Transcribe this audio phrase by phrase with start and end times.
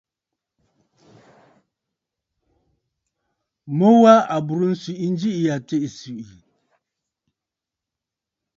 [3.77, 6.37] Mu wa à bùrə nswìʼi njiʼì ya tsiʼì swìʼì!